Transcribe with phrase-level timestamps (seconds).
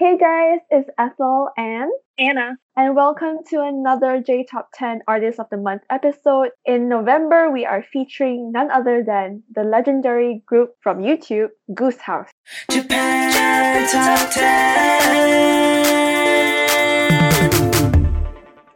[0.00, 2.56] Hey guys, it's Ethel and Anna.
[2.74, 6.52] and welcome to another J Top 10 Artists of the Month episode.
[6.64, 12.30] In November, we are featuring none other than the legendary group from YouTube, Goose House.
[12.70, 14.54] Japan Top 10.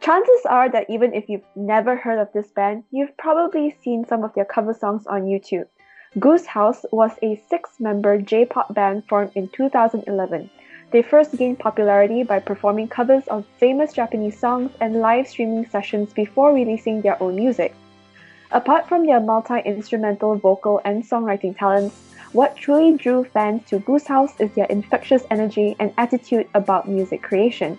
[0.03, 4.25] Chances are that even if you've never heard of this band, you've probably seen some
[4.25, 5.69] of their cover songs on YouTube.
[6.21, 10.51] Goose House was a six member J pop band formed in 2011.
[10.95, 16.13] They first gained popularity by performing covers of famous Japanese songs and live streaming sessions
[16.13, 17.75] before releasing their own music.
[18.53, 21.97] Apart from their multi instrumental vocal and songwriting talents,
[22.31, 27.25] what truly drew fans to Goose House is their infectious energy and attitude about music
[27.25, 27.77] creation.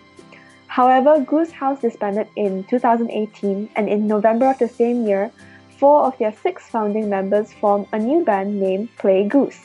[0.67, 5.31] However, Goose House disbanded in 2018, and in November of the same year,
[5.77, 9.61] four of their six founding members formed a new band named Play Goose.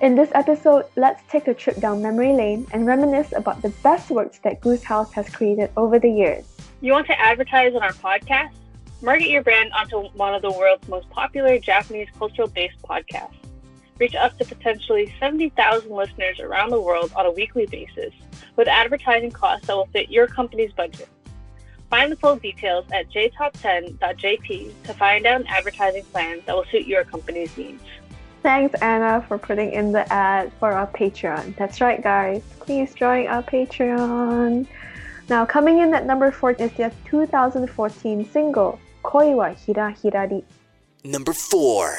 [0.00, 4.10] In this episode, let's take a trip down memory lane and reminisce about the best
[4.10, 6.44] works that Goose House has created over the years.
[6.80, 8.54] You want to advertise on our podcast?
[9.02, 13.36] Market your brand onto one of the world's most popular Japanese cultural based podcasts.
[14.00, 18.12] Reach up to potentially 70,000 listeners around the world on a weekly basis
[18.56, 21.08] with advertising costs that will fit your company's budget.
[21.88, 26.86] Find the full details at jtop10.jp to find out an advertising plan that will suit
[26.86, 27.80] your company's needs.
[28.43, 31.55] Thanks, Anna, for putting in the ad for our Patreon.
[31.57, 32.41] That's right, guys.
[32.59, 34.65] Please join our Patreon.
[35.29, 40.43] Now, coming in at number four is their 2014 single, Koi wa Hira Hirari.
[41.03, 41.91] Number 4.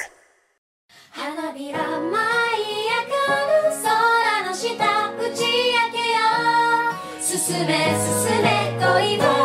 [1.12, 5.48] 花びら舞い上がる空の下打ち明
[5.90, 6.20] けよ
[7.18, 9.43] う進め進め恋は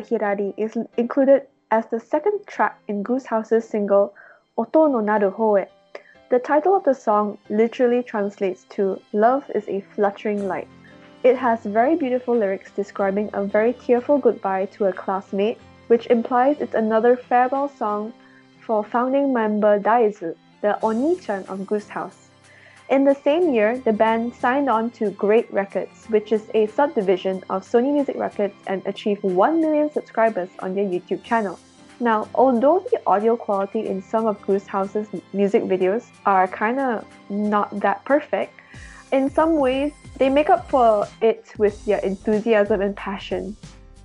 [0.00, 4.14] Hirari is included as the second track in Goose House's single
[4.56, 5.66] Oto no Naru Hoe.
[6.30, 10.68] The title of the song literally translates to Love is a fluttering light.
[11.22, 15.58] It has very beautiful lyrics describing a very tearful goodbye to a classmate,
[15.88, 18.12] which implies it's another farewell song
[18.60, 22.27] for founding member Daizu, the Oni-chan of Goose House.
[22.88, 27.44] In the same year, the band signed on to Great Records, which is a subdivision
[27.50, 31.58] of Sony Music Records, and achieved 1 million subscribers on their YouTube channel.
[32.00, 37.04] Now, although the audio quality in some of Goose House's music videos are kind of
[37.28, 38.58] not that perfect,
[39.12, 43.54] in some ways they make up for it with their enthusiasm and passion.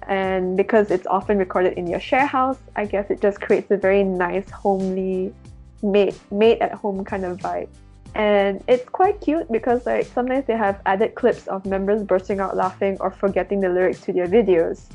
[0.10, 3.78] And because it's often recorded in your share house, I guess it just creates a
[3.78, 5.34] very nice, homely,
[5.82, 7.70] made made at home kind of vibe
[8.16, 12.56] and it's quite cute because like sometimes they have added clips of members bursting out
[12.56, 14.86] laughing or forgetting the lyrics to their videos.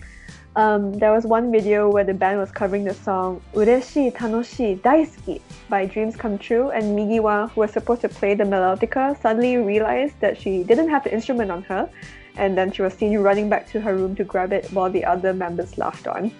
[0.56, 5.40] Um, there was one video where the band was covering the song Ureshi Tanoshi Daisuki
[5.68, 10.18] by Dreams Come True, and Migiwa, who was supposed to play the melodica, suddenly realized
[10.20, 11.88] that she didn't have the instrument on her,
[12.36, 15.04] and then she was seen running back to her room to grab it while the
[15.04, 16.32] other members laughed on.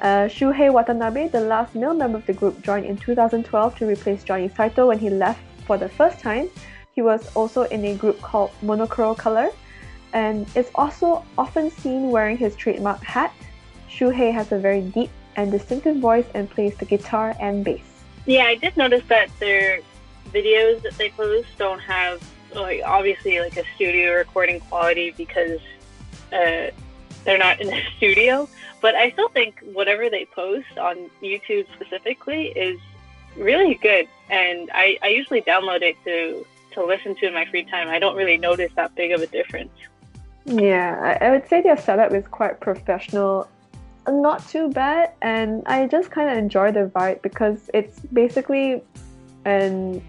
[0.00, 4.24] Uh, Shuhei Watanabe, the last male member of the group, joined in 2012 to replace
[4.24, 6.48] Johnny Saito when he left for the first time.
[6.96, 9.50] He was also in a group called Monochrome Color
[10.12, 13.32] and is also often seen wearing his trademark hat.
[13.88, 17.84] Shuhei has a very deep and distinctive voice and plays the guitar and bass.
[18.26, 19.80] Yeah, I did notice that their
[20.32, 22.20] videos that they post don't have
[22.54, 25.60] like obviously like a studio recording quality because
[26.32, 26.68] uh,
[27.24, 28.48] they're not in the studio.
[28.80, 32.80] But I still think whatever they post on YouTube specifically is
[33.38, 37.64] really good, and I, I usually download it to to listen to in my free
[37.64, 37.88] time.
[37.88, 39.72] I don't really notice that big of a difference.
[40.44, 43.48] Yeah, I, would say their setup is quite professional,
[44.06, 48.82] not too bad, and I just kind of enjoy the vibe because it's basically
[49.44, 50.02] and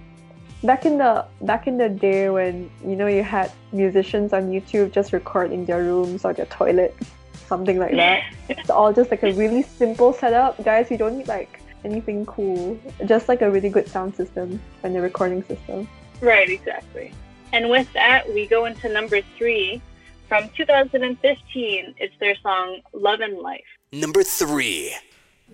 [0.64, 4.92] back in the back in the day when you know you had musicians on YouTube
[4.92, 7.06] just record in their rooms or their toilets,
[7.48, 8.24] something like that.
[8.50, 10.90] it's all just like a really simple setup, guys.
[10.90, 15.02] You don't need like anything cool, just like a really good sound system and a
[15.02, 15.88] recording system.
[16.22, 17.14] Right, exactly.
[17.54, 19.82] And with that, we go into number three,
[20.28, 23.66] From 2015, it's their song Love and Life.
[23.92, 24.94] Number three.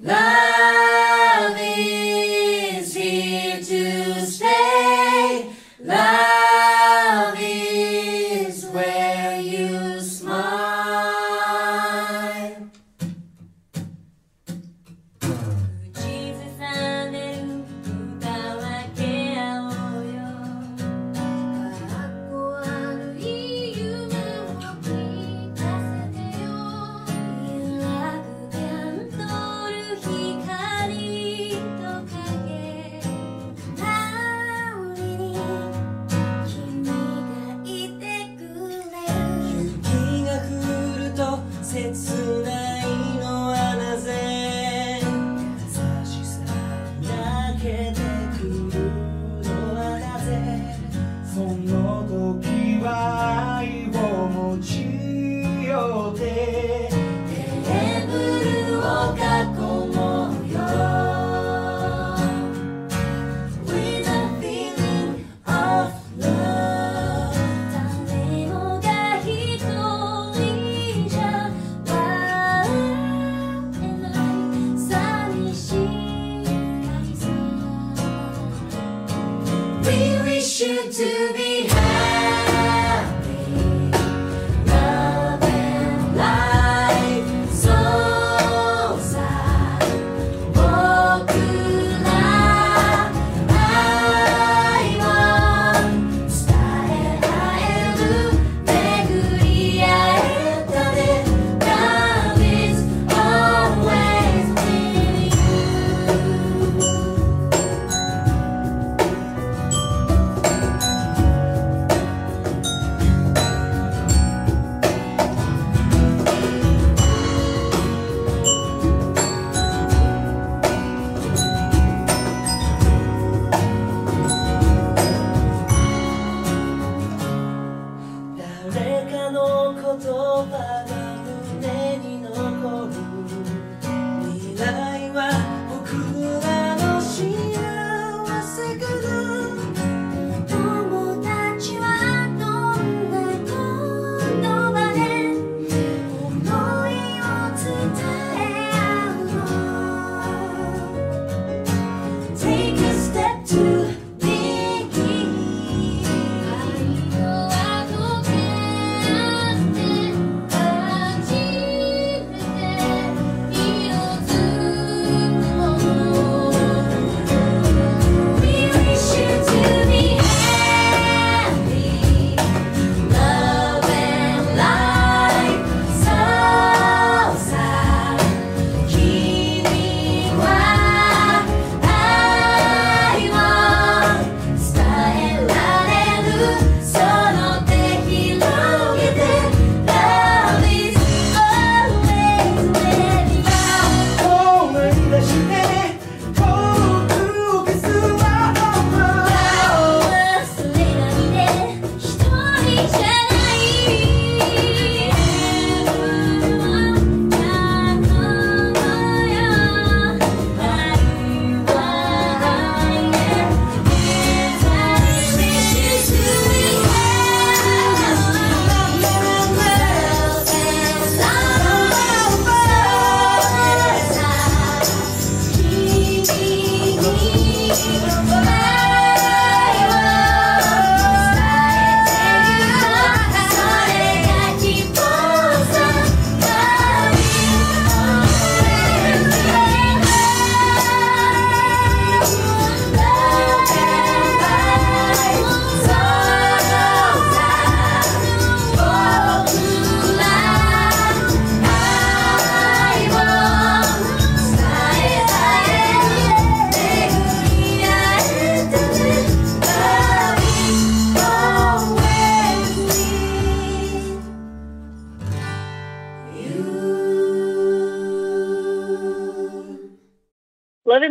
[0.02, 5.50] Love is here to stay.
[5.80, 9.95] Love is where you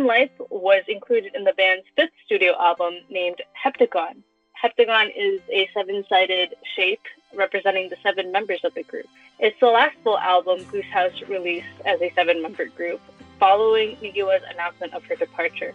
[0.05, 4.21] Life was included in the band's fifth studio album named Heptagon.
[4.63, 7.01] Heptagon is a seven sided shape
[7.33, 9.07] representing the seven members of the group.
[9.39, 13.01] It's the last full album Goose House released as a seven member group
[13.39, 15.73] following Migiwa's announcement of her departure.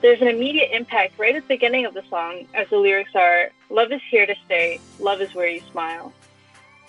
[0.00, 3.52] There's an immediate impact right at the beginning of the song as the lyrics are
[3.70, 6.12] Love is here to stay, love is where you smile.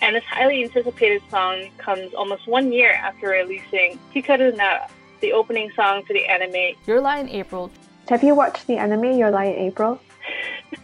[0.02, 4.90] And this highly anticipated song comes almost one year after releasing Hikaru Nara,
[5.20, 6.76] the opening song for the anime.
[6.86, 7.70] Your Lie in April.
[8.08, 10.00] Have you watched the anime Your Lie in April?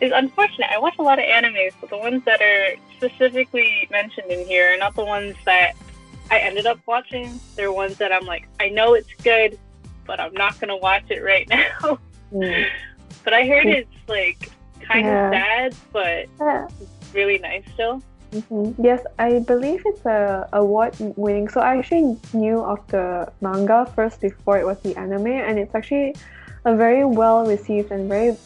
[0.00, 0.68] It's unfortunate.
[0.72, 4.74] I watch a lot of animes, but the ones that are specifically mentioned in here
[4.74, 5.74] are not the ones that
[6.30, 7.38] I ended up watching.
[7.54, 9.58] They're ones that I'm like, I know it's good,
[10.06, 11.98] but I'm not gonna watch it right now.
[12.32, 12.66] Mm.
[13.24, 15.26] but I heard it's like kind Yeah.
[15.28, 16.66] of sad, but Yeah.
[17.12, 18.02] really nice still.
[18.32, 21.48] Hmm Yes, I believe it's a award winning.
[21.48, 25.74] So I actually knew of the manga first before it was the anime, and it's
[25.74, 26.14] actually
[26.64, 28.36] a very well received and very,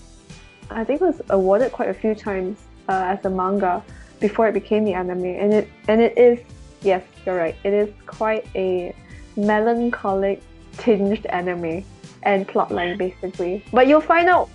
[0.71, 3.83] I think it was awarded quite a few times uh, as a manga
[4.21, 5.25] before it became the anime.
[5.25, 6.39] And it and it is
[6.83, 7.57] yes, you're right.
[7.65, 8.95] It is quite a
[9.37, 10.43] melancholic
[10.79, 11.85] tinged anime
[12.23, 13.65] and plotline basically.
[13.73, 14.49] But you'll find out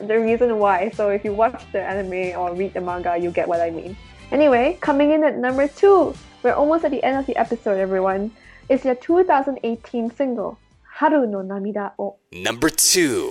[0.00, 0.90] the reason why.
[0.90, 3.96] So if you watch the anime or read the manga, you get what I mean.
[4.32, 8.30] Anyway, coming in at number two, we're almost at the end of the episode, everyone.
[8.70, 12.16] It's your 2018 single, Haru no Namida o.
[12.32, 13.30] Number two.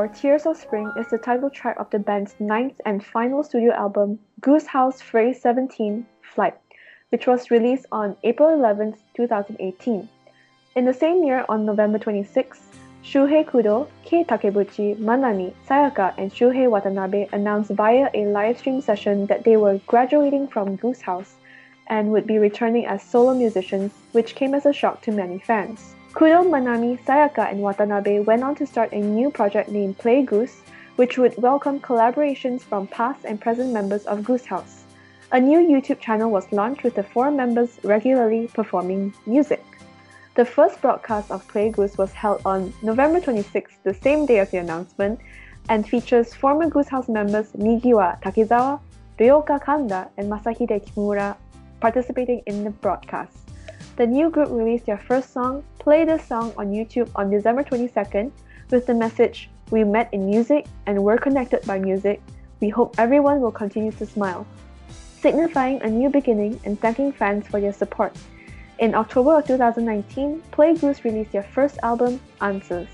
[0.00, 3.74] Or Tears of Spring is the title track of the band's ninth and final studio
[3.74, 6.56] album, Goose House Phrase 17 Flight,
[7.10, 10.08] which was released on April 11, 2018.
[10.74, 12.62] In the same year, on November 26,
[13.04, 19.26] Shuhei Kudo, Kei Takebuchi, Manami, Sayaka, and Shuhei Watanabe announced via a live stream session
[19.26, 21.34] that they were graduating from Goose House
[21.88, 25.94] and would be returning as solo musicians, which came as a shock to many fans.
[26.12, 30.60] Kudo, Manami, Sayaka, and Watanabe went on to start a new project named Play Goose,
[30.96, 34.82] which would welcome collaborations from past and present members of Goose House.
[35.30, 39.64] A new YouTube channel was launched with the four members regularly performing music.
[40.34, 44.50] The first broadcast of Play Goose was held on November 26, the same day of
[44.50, 45.20] the announcement,
[45.68, 48.80] and features former Goose House members Migiwa Takizawa,
[49.16, 51.36] Ryoka Kanda, and Masahide Kimura
[51.80, 53.49] participating in the broadcast.
[53.96, 58.30] The new group released their first song, Play This Song, on YouTube on December 22nd
[58.70, 62.22] with the message We met in music and we're connected by music.
[62.60, 64.46] We hope everyone will continue to smile,
[65.20, 68.16] signifying a new beginning and thanking fans for their support.
[68.78, 72.88] In October of 2019, Play Goose released their first album, Answers.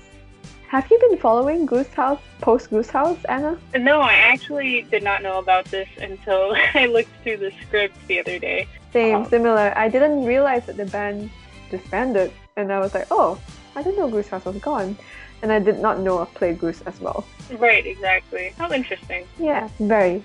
[0.67, 3.57] Have you been following Goose House post Goose House, Anna?
[3.73, 8.19] No, I actually did not know about this until I looked through the script the
[8.19, 8.67] other day.
[8.91, 9.73] Same, similar.
[9.75, 11.29] I didn't realize that the band
[11.69, 13.39] disbanded, and I was like, oh,
[13.75, 14.97] I didn't know Goose House was gone.
[15.43, 17.23] And I did not know of Play Goose as well.
[17.59, 18.53] Right, exactly.
[18.57, 19.27] How interesting.
[19.37, 20.23] Yeah, very.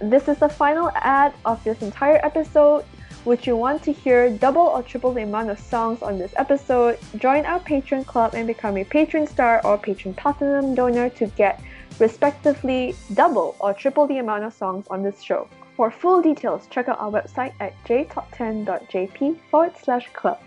[0.00, 2.84] This is the final ad of this entire episode.
[3.26, 6.98] Would you want to hear double or triple the amount of songs on this episode?
[7.18, 11.60] Join our Patreon club and become a patron star or patron platinum donor to get
[11.98, 15.48] respectively double or triple the amount of songs on this show.
[15.76, 20.40] For full details, check out our website at jtop10.jp forward slash club.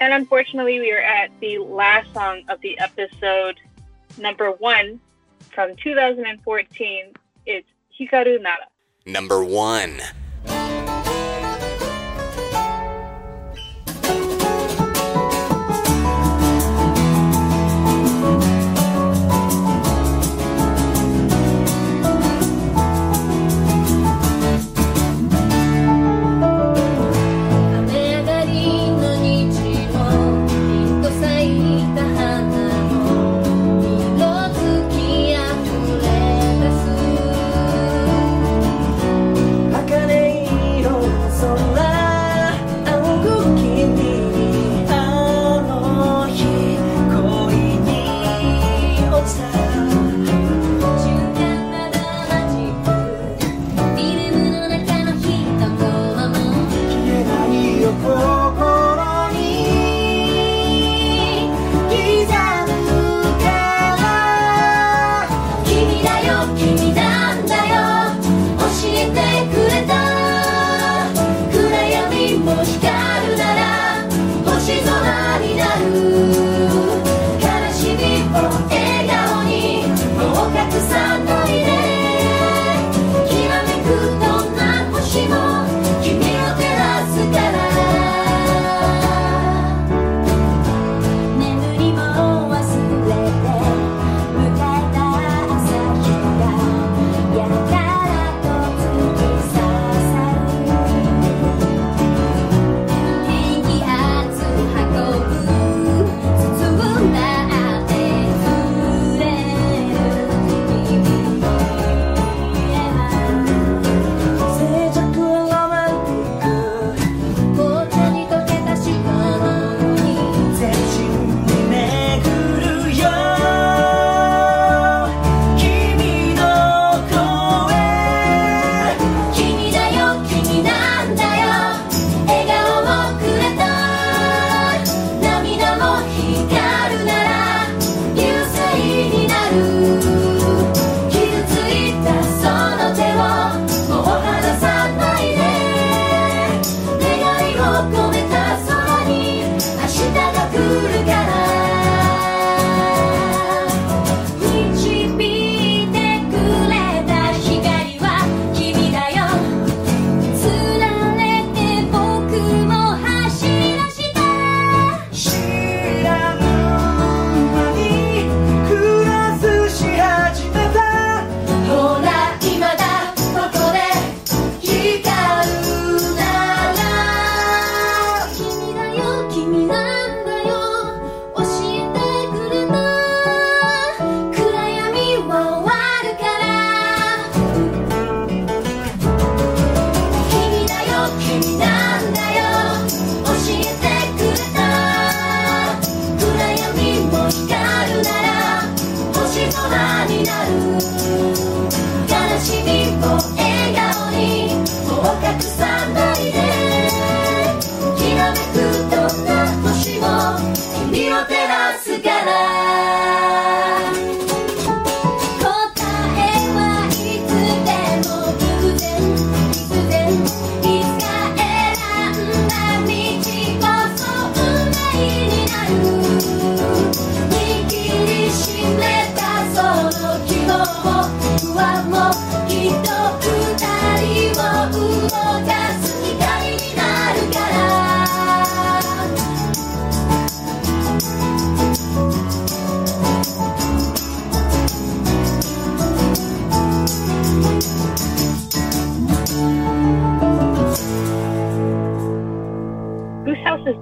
[0.00, 3.60] And unfortunately, we are at the last song of the episode,
[4.18, 5.00] number one
[5.52, 7.12] from 2014.
[7.46, 7.68] It's
[7.98, 8.66] Hikaru Nara.
[9.06, 10.00] Number one.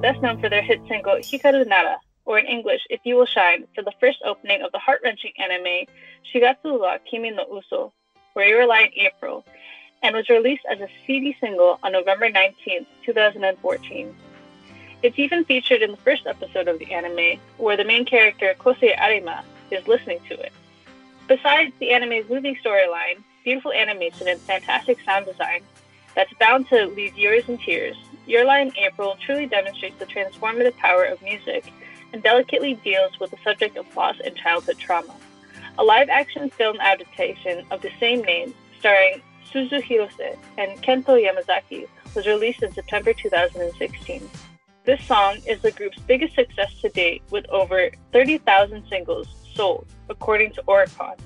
[0.06, 3.64] Best known for their hit single Hikaru Nara, or in English, If You Will Shine,
[3.74, 5.88] for the first opening of the heart-wrenching anime
[6.32, 7.92] Shigatsu wa Kimi no Uso,
[8.34, 9.44] Where You Were Lying April,
[10.04, 14.14] and was released as a CD single on November 19, 2014.
[15.02, 18.96] It's even featured in the first episode of the anime, where the main character Kosei
[18.96, 19.42] Arima
[19.72, 20.52] is listening to it.
[21.26, 25.62] Besides the anime's moving storyline, beautiful animation, and fantastic sound design,
[26.14, 27.96] that's bound to leave viewers in tears.
[28.26, 31.72] Your in April truly demonstrates the transformative power of music
[32.12, 35.14] and delicately deals with the subject of loss and childhood trauma.
[35.78, 41.86] A live action film adaptation of the same name, starring Suzu Hirose and Kento Yamazaki,
[42.14, 44.28] was released in September 2016.
[44.84, 50.52] This song is the group's biggest success to date, with over 30,000 singles sold, according
[50.52, 51.16] to Oricon,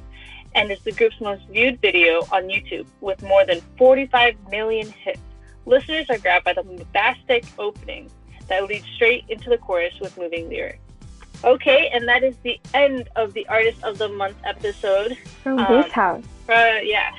[0.54, 5.20] and is the group's most viewed video on YouTube, with more than 45 million hits.
[5.70, 8.10] Listeners are grabbed by the bombastic opening
[8.48, 10.80] that leads straight into the chorus with moving lyrics.
[11.44, 15.16] Okay, and that is the end of the Artist of the Month episode.
[15.44, 16.24] From Um, Goose House.
[16.48, 17.12] Uh, yeah.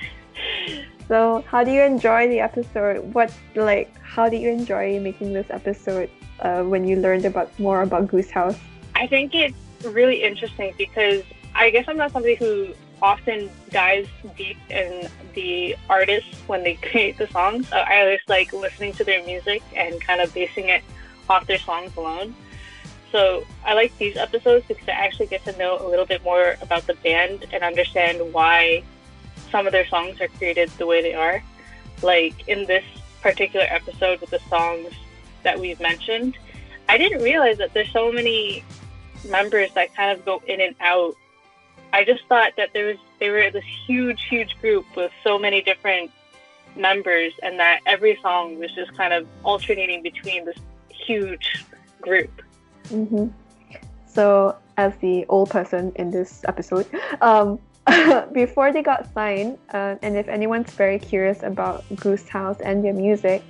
[1.07, 3.13] So, how do you enjoy the episode?
[3.13, 6.09] What like how do you enjoy making this episode
[6.41, 8.57] uh, when you learned about more about Goose House?
[8.95, 11.23] I think it's really interesting because
[11.55, 17.17] I guess I'm not somebody who often dives deep in the artists when they create
[17.17, 17.71] the songs.
[17.71, 20.83] I just like listening to their music and kind of basing it
[21.29, 22.35] off their songs alone.
[23.11, 26.55] So I like these episodes because I actually get to know a little bit more
[26.61, 28.83] about the band and understand why
[29.49, 31.43] some of their songs are created the way they are.
[32.01, 32.85] Like in this
[33.21, 34.93] particular episode with the songs
[35.43, 36.37] that we've mentioned,
[36.87, 38.63] I didn't realize that there's so many
[39.27, 41.15] members that kind of go in and out.
[41.93, 45.62] I just thought that there was they were this huge, huge group with so many
[45.62, 46.12] different
[46.75, 50.58] members, and that every song was just kind of alternating between this
[50.89, 51.65] huge
[52.01, 52.41] group.
[52.89, 53.27] hmm
[54.08, 56.88] So, as the old person in this episode,
[57.21, 57.60] um,
[58.34, 62.93] before they got signed, uh, and if anyone's very curious about Goose House and their
[62.93, 63.43] music,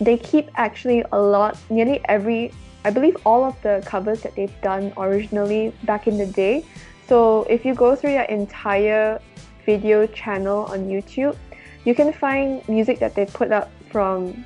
[0.00, 2.52] they keep actually a lot, nearly every,
[2.84, 6.64] I believe all of the covers that they've done originally back in the day.
[7.06, 9.20] So if you go through their entire
[9.64, 11.36] video channel on YouTube,
[11.84, 14.44] you can find music that they put up from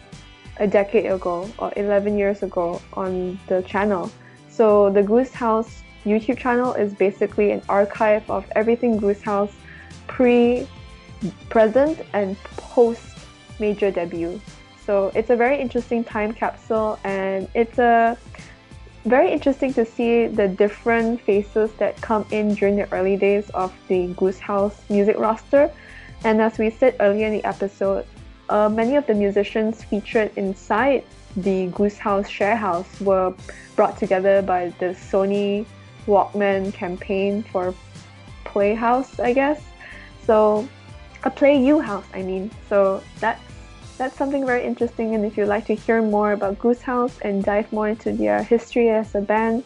[0.58, 4.10] a decade ago or 11 years ago on the channel.
[4.50, 9.52] So the Goose House YouTube channel is basically an archive of everything Goose House
[10.06, 10.68] pre,
[11.48, 13.02] present, and post
[13.58, 14.40] major debut.
[14.84, 18.18] So it's a very interesting time capsule, and it's a
[19.04, 23.72] very interesting to see the different faces that come in during the early days of
[23.88, 25.70] the Goose House music roster.
[26.24, 28.06] And as we said earlier in the episode,
[28.50, 31.04] uh, many of the musicians featured inside
[31.36, 33.34] the Goose House share house were
[33.76, 35.64] brought together by the Sony
[36.06, 37.74] Walkman campaign for
[38.44, 39.62] Playhouse, I guess.
[40.26, 40.68] So,
[41.22, 42.50] a Play You House, I mean.
[42.68, 43.40] So that's
[44.00, 45.14] that's something very interesting.
[45.14, 48.42] And if you'd like to hear more about Goose House and dive more into their
[48.42, 49.62] history as a band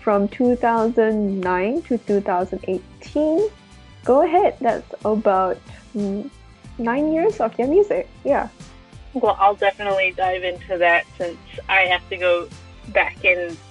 [0.00, 3.48] from 2009 to 2018,
[4.04, 4.56] go ahead.
[4.60, 5.58] That's about
[5.94, 8.08] nine years of their music.
[8.24, 8.48] Yeah.
[9.14, 11.38] Well, I'll definitely dive into that since
[11.68, 12.48] I have to go
[12.88, 13.56] back and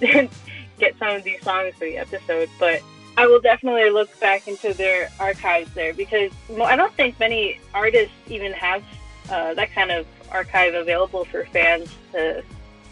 [0.78, 2.48] get some of these songs for the episode.
[2.58, 2.80] But
[3.18, 6.32] I will definitely look back into their archives there because
[6.64, 8.82] I don't think many artists even have
[9.30, 12.42] uh, that kind of archive available for fans to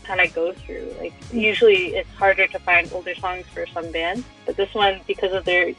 [0.05, 0.95] kind of go through.
[1.01, 5.33] Like usually it's harder to find older songs for some bands, but this one because
[5.33, 5.75] of their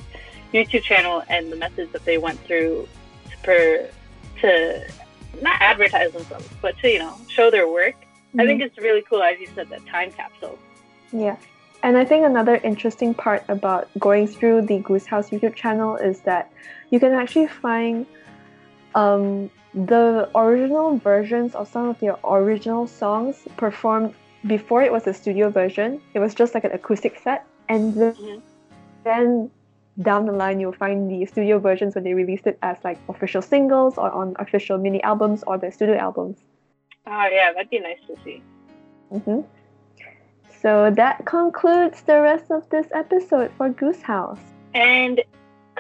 [0.54, 2.88] YouTube channel and the methods that they went through
[3.44, 3.90] for
[4.42, 4.88] to
[5.42, 7.96] not advertise themselves, but to you know show their work.
[8.40, 10.60] I think it's really cool, as you said, that time capsule.
[11.12, 11.38] Yeah.
[11.82, 16.22] And I think another interesting part about going through the Goose House YouTube channel is
[16.22, 16.52] that
[16.92, 18.06] you can actually find
[18.94, 19.50] um,
[19.86, 25.50] the original versions of some of their original songs performed before it was a studio
[25.50, 26.02] version.
[26.14, 27.46] It was just like an acoustic set.
[27.70, 28.42] And then, Mhm.
[29.04, 29.52] then
[30.02, 33.42] down the line, you'll find the studio versions when they released it as like official
[33.42, 36.44] singles or on official mini albums or the studio albums.
[37.06, 38.42] Oh yeah, that'd be nice to see.
[39.12, 39.42] hmm
[40.50, 44.40] So that concludes the rest of this episode for Goose House.
[44.74, 45.22] And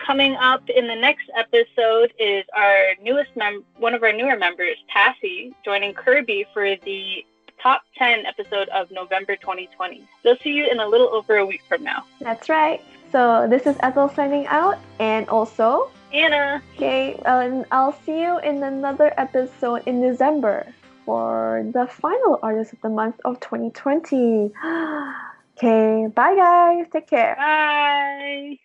[0.05, 4.77] coming up in the next episode is our newest mem- one of our newer members,
[4.93, 7.25] Tassie, joining Kirby for the
[7.61, 10.07] top 10 episode of November 2020.
[10.23, 12.05] They'll see you in a little over a week from now.
[12.21, 12.81] That's right.
[13.11, 18.61] So this is Ethel signing out, and also, Anna, okay, and I'll see you in
[18.63, 20.67] another episode in December
[21.05, 24.51] for the final artist of the month of 2020.
[25.57, 26.85] okay, bye guys.
[26.91, 27.35] Take care.
[27.37, 28.57] bye.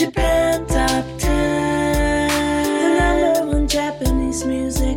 [0.00, 2.28] Japan Top 10,
[2.80, 4.96] the number one Japanese music